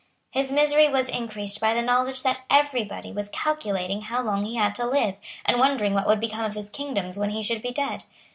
[0.31, 4.55] His misery was increased by the knowledge that every body was calculating how long he
[4.55, 7.71] had to live, and wondering what would become of his kingdoms when he should be
[7.71, 8.05] dead.